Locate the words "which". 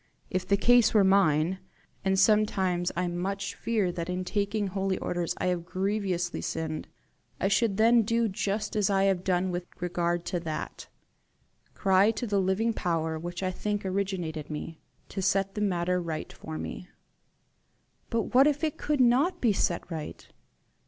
13.19-13.43